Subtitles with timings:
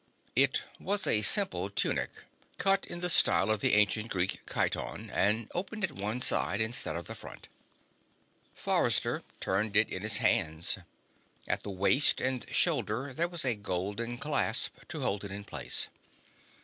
[0.35, 2.09] It was a simple tunic,
[2.57, 6.95] cut in the style of the ancient Greek chiton, and open at one side instead
[6.95, 7.49] of the front.
[8.55, 10.79] Forrester turned it in his hands.
[11.47, 15.87] At the waist and shoulder there was a golden clasp to hold it in place.